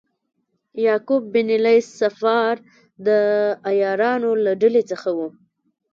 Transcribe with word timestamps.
یعقوب 0.85 1.23
بن 1.33 1.47
لیث 1.65 1.87
صفار 2.01 2.55
د 3.05 3.07
عیارانو 3.69 4.31
له 4.43 4.51
ډلې 4.61 4.83
څخه 4.91 5.09
و. 5.17 5.19